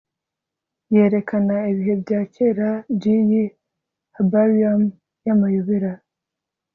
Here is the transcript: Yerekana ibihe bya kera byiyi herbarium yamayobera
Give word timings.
Yerekana 0.93 1.55
ibihe 1.71 1.95
bya 2.03 2.21
kera 2.33 2.69
byiyi 2.97 3.43
herbarium 4.15 4.81
yamayobera 5.27 5.91